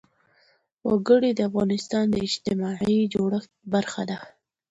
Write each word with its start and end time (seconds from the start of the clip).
وګړي 0.87 1.31
د 1.35 1.39
افغانستان 1.49 2.05
د 2.11 2.15
اجتماعي 2.27 2.99
جوړښت 3.13 3.51
برخه 3.73 4.01
ده. 4.09 4.17